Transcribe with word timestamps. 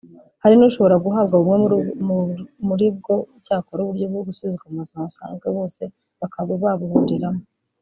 hari 0.41 0.55
n'ushobora 0.57 0.95
guhabwa 1.05 1.35
bumwe 1.45 1.75
muri 2.67 2.85
bwo 2.97 3.15
cyakora 3.45 3.79
uburyo 3.81 4.05
bwo 4.11 4.21
gusubizwa 4.27 4.65
mu 4.71 4.77
buzima 4.81 5.01
busanzwe 5.07 5.47
bose 5.57 5.81
bakaba 6.19 6.51
babuhuriraho 6.63 7.41